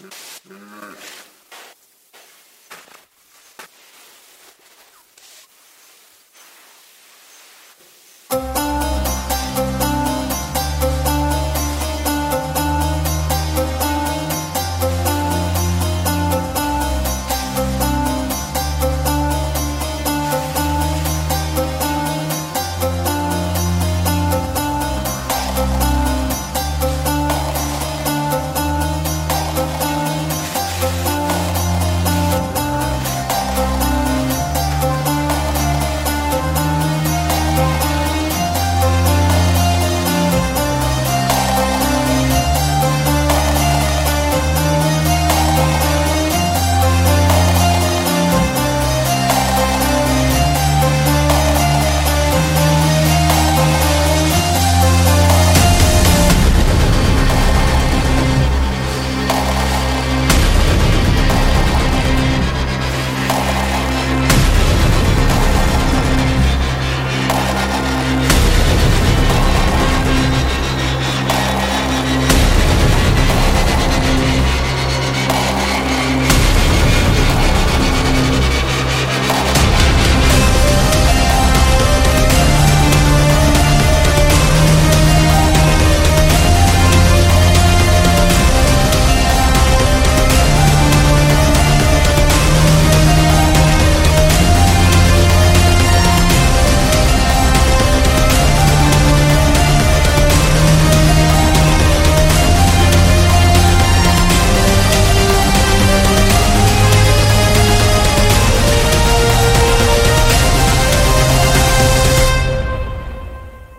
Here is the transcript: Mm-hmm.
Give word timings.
Mm-hmm. 0.00 1.37